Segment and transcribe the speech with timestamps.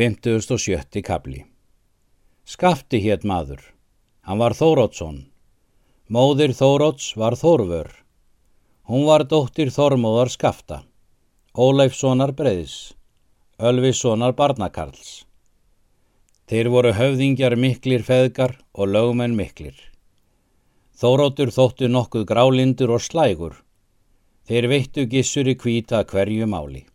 [0.00, 1.02] 57.
[1.04, 1.42] kapli
[2.48, 3.58] Skafti hétt maður.
[4.24, 5.18] Hann var Þórótsson.
[6.08, 7.90] Móðir Þóróts var Þórvör.
[8.88, 10.78] Hún var dóttir Þormóðar Skafta.
[11.52, 12.94] Óleifssonar Breiðs.
[13.60, 15.26] Ölvissonar Barnakarls.
[16.48, 19.76] Þeir voru höfðingjar miklir feðgar og lögumenn miklir.
[20.96, 23.60] Þórótur þóttu nokkuð grálindur og slægur.
[24.48, 26.86] Þeir veittu gissur í kvíta hverju máli.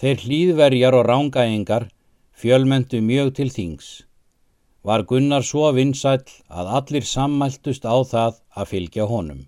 [0.00, 1.90] Þeir hlýðverjar og rángaengar
[2.32, 3.88] fjölmentu mjög til þings.
[4.80, 9.42] Var Gunnar svo vinsæll að allir sammæltust á það að fylgja honum.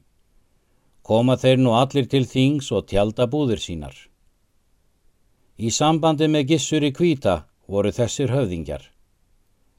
[1.01, 3.97] Koma þeir nú allir til þings og tjálta búðir sínar.
[5.57, 8.85] Í sambandi með gissur í kvíta voru þessir höfðingjar.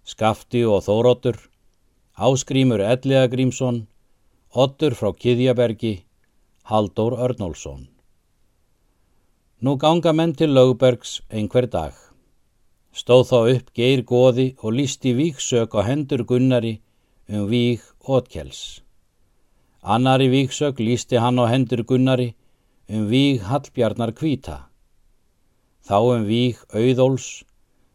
[0.10, 1.38] Skafti og Þóróttur,
[2.18, 3.84] Áskrímur Elliða Grímsson,
[4.50, 6.00] Ottur frá Kiðjabergi,
[6.66, 7.93] Haldur Örnólfsson.
[9.64, 11.94] Nú ganga menn til Lögbergs einhver dag.
[12.92, 16.82] Stóð þá upp geir goði og lísti víksök á hendur Gunnari
[17.32, 18.82] um víg ótkels.
[19.80, 22.34] Annari víksök lísti hann á hendur Gunnari
[22.92, 24.68] um víg Hallbjarnar kvíta.
[25.88, 27.28] Þá um víg auðóls,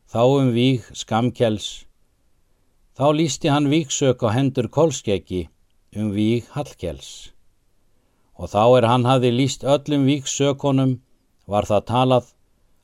[0.09, 1.85] þá um víg skamkels.
[2.97, 5.43] Þá lísti hann víksök á hendur kolskeggi
[5.93, 7.29] um víg Hallkels.
[8.41, 10.97] Og þá er hann hafi líst öllum víksökonum
[11.49, 12.27] var það talað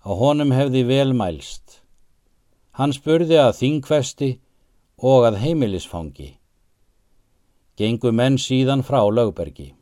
[0.04, 1.80] að honum hefði vel mælst.
[2.78, 4.30] Hann spurði að þingvesti
[5.10, 6.30] og að heimilisfangi.
[7.78, 9.72] Gengu menn síðan frá lögbergi.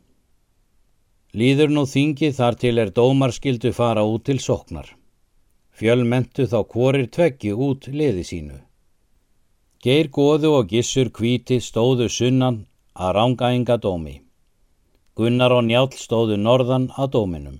[1.33, 4.91] Líður nú þingi þar til er dómarskildu fara út til soknar.
[5.73, 8.59] Fjölmentu þá hvorir tveggi út liði sínu.
[9.83, 12.61] Geir góðu og gissur kvíti stóðu sunnan
[12.93, 14.19] að rángaenga dómi.
[15.17, 17.57] Gunnar og njál stóðu norðan að dóminum.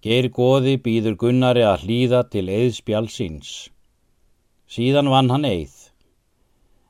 [0.00, 3.68] Geir goði býður Gunnari að hlýða til eðspjál síns.
[4.64, 5.74] Síðan vann hann eið.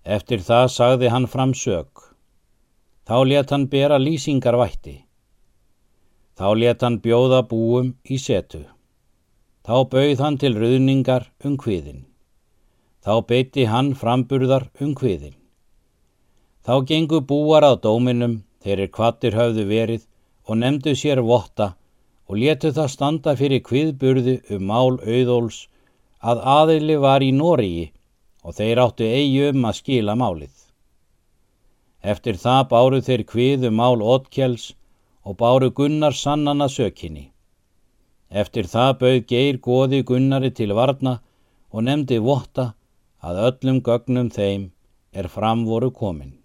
[0.06, 1.91] Eftir það sagði hann fram sög.
[3.11, 5.01] Þá let hann bera lýsingar vætti.
[6.39, 8.62] Þá let hann bjóða búum í setu.
[9.67, 12.07] Þá bauð hann til ruðningar um hviðin.
[13.02, 15.34] Þá beiti hann framburðar um hviðin.
[16.63, 20.07] Þá gengu búar á dóminum þeir er kvattir höfðu verið
[20.46, 21.73] og nefndu sér votta
[22.30, 25.64] og letu það standa fyrir kviðburðu um mál auðóls
[26.23, 27.89] að aðili var í Nóriði
[28.46, 30.52] og þeir áttu eigi um að skila málið.
[32.13, 34.69] Eftir það báru þeir kviðu mál Ótkjells
[35.27, 37.33] og báru Gunnar sannana sökinni.
[38.30, 41.17] Eftir það bauð geir goði Gunnari til varna
[41.74, 42.70] og nefndi votta
[43.27, 44.70] að öllum gögnum þeim
[45.11, 46.36] er fram voru komin.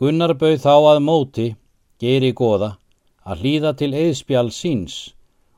[0.00, 1.46] Gunnar bauð þá að móti,
[2.00, 2.78] geiri goða,
[3.26, 4.96] að hlýða til eðspjál síns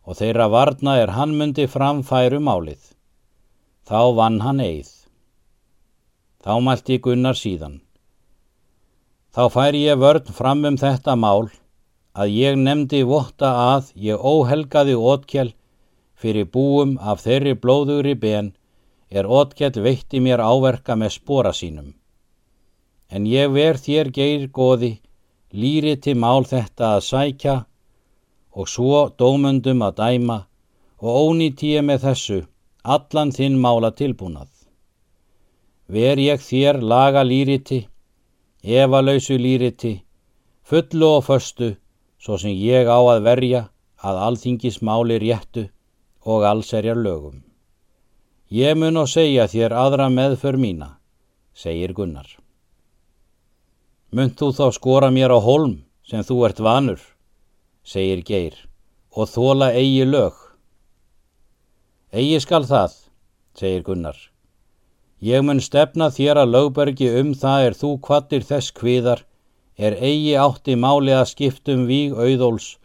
[0.08, 2.80] og þeirra varna er hann myndi framfæru málið.
[3.84, 4.88] Þá vann hann eið.
[6.40, 7.80] Þá mælti Gunnar síðan.
[9.36, 11.50] Þá fær ég vörn fram um þetta mál
[12.16, 15.52] að ég nefndi votta að ég óhelgaði ótkjell
[16.18, 18.54] fyrir búum af þeirri blóðugri ben
[19.10, 21.92] er ótkjell veitti mér áverka með spora sínum.
[23.12, 24.98] En ég ver þér geir goði
[25.52, 27.56] lýri til mál þetta að sækja
[28.58, 30.38] og svo dómundum að dæma
[31.00, 32.38] og ónýtt ég með þessu
[32.82, 34.50] allan þinn mála tilbúnað.
[35.88, 37.86] Ver ég þér laga lýriti,
[38.62, 39.94] efalausu lýriti,
[40.62, 41.76] fullu og föstu,
[42.18, 43.62] svo sem ég á að verja
[44.04, 45.68] að alþingis máli réttu
[46.24, 47.44] og allserjar lögum.
[48.50, 50.98] Ég mun og segja þér aðra meðför mína,
[51.54, 52.28] segir Gunnar.
[54.08, 57.00] Munt þú þá skora mér á holm sem þú ert vanur,
[57.84, 58.54] segir Geir,
[59.12, 60.32] og þóla eigi lög.
[62.16, 62.94] Eigi skal það,
[63.52, 64.16] segir Gunnar.
[65.20, 69.26] Ég mun stefna þér að lögbergi um það er þú kvattir þess kviðar,
[69.76, 72.78] er eigi átti máli að skiptum víg auðóls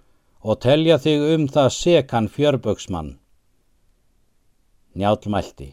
[0.44, 3.16] og telja þig um það sekan fjörböksmann.
[5.00, 5.72] Njálmælti.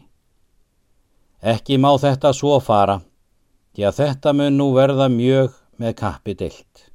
[1.43, 3.01] Ekki má þetta svo fara
[3.75, 6.87] því að þetta mun nú verða mjög með kappi deilt.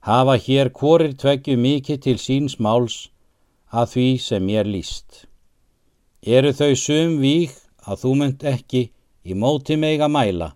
[0.00, 3.10] Hafa hér hvorir tveggju mikið til síns máls
[3.70, 5.26] að því sem ég er líst.
[6.22, 7.54] Eru þau sum vík
[7.86, 8.82] að þú munt ekki
[9.24, 10.48] í móti meg að mæla,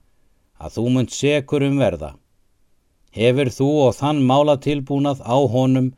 [0.59, 2.15] að þú munt sekur um verða.
[3.15, 5.93] Hefur þú og þann mála tilbúnað á honum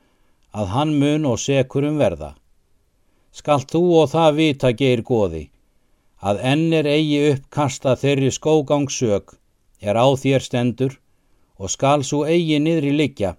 [0.53, 2.35] að hann mun og sekur um verða.
[3.33, 5.47] Skalt þú og það vita geir goði,
[6.21, 9.37] að enn er eigi uppkasta þeirri skógangsök
[9.81, 10.97] er á þér stendur
[11.61, 13.37] og skal svo eigi niðri liggja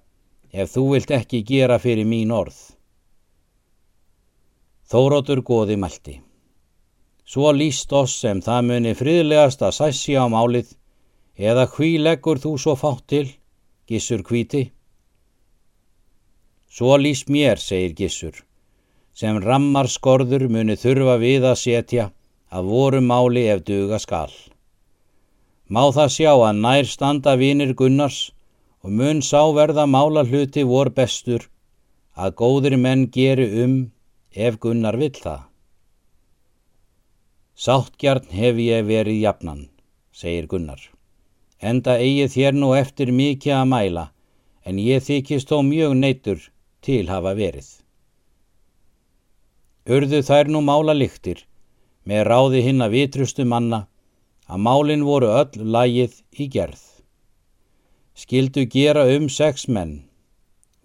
[0.53, 2.55] ef þú vilt ekki gera fyrir mín orð.
[4.87, 6.21] Þórótur goði mælti.
[7.27, 10.71] Svo líst oss sem það muni friðlegast að sæssi á málið
[11.35, 13.27] eða hví leggur þú svo fátt til,
[13.89, 14.69] gissur hvíti?
[16.71, 18.37] Svo líst mér, segir gissur,
[19.13, 22.07] sem rammar skorður muni þurfa við að setja
[22.51, 24.31] að voru máli ef duga skal.
[25.67, 28.31] Má það sjá að nær standa vinir Gunnars
[28.83, 31.49] og mun sá verða mála hluti vor bestur
[32.15, 33.73] að góðir menn geri um
[34.31, 35.41] ef Gunnar vill það.
[37.57, 39.65] Sáttgjarn hef ég verið jafnan,
[40.13, 40.79] segir Gunnar.
[41.59, 44.05] Enda eigið þér nú eftir mikið að mæla,
[44.63, 46.43] en ég þykist þó mjög neytur
[46.85, 47.69] til hafa verið.
[49.89, 51.41] Urðu þær nú mála lyktir,
[52.07, 53.81] með ráði hinn að vitrustu manna,
[54.47, 56.83] að málinn voru öll lægið í gerð.
[58.15, 59.97] Skildu gera um sex menn,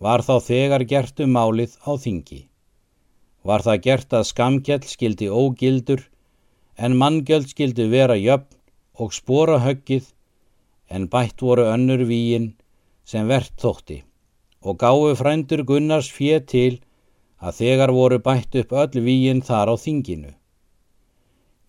[0.03, 2.41] var þá þegar gert um málið á þingi.
[3.47, 6.03] Var það gert að skamkjall skildi ógildur
[6.77, 8.59] en manngjöld skildi vera jöfn
[9.03, 10.11] og spora höggið
[10.91, 12.53] en bætt voru önnur víin
[13.09, 14.03] sem verðt þótti
[14.63, 16.81] og gáfu frændur Gunnars fér til
[17.43, 20.31] að þegar voru bætt upp öll víin þar á þinginu.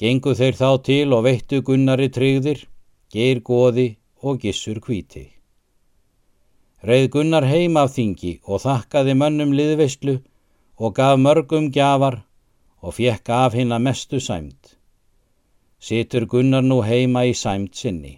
[0.02, 2.66] Gengu þeir þá til og veittu Gunnari tryggðir,
[3.14, 3.88] geir goði
[4.24, 5.28] og gissur kvíti.
[6.84, 10.18] Reið Gunnar heim af þingi og þakkaði mönnum liðveistlu
[10.82, 12.24] og gaf mörgum gjafar
[12.84, 14.76] og fjekk af hinn að mestu sæmt.
[15.80, 18.18] Situr Gunnar nú heima í sæmt sinni.